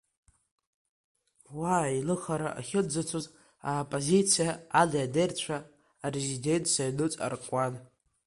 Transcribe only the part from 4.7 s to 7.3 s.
али-дерцәа Арезиденциа аҩныҵҟа